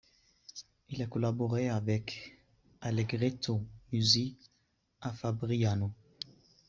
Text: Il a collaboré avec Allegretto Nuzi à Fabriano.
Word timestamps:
Il 0.89 1.03
a 1.03 1.05
collaboré 1.05 1.69
avec 1.69 2.35
Allegretto 2.81 3.61
Nuzi 3.93 4.35
à 4.99 5.11
Fabriano. 5.13 5.93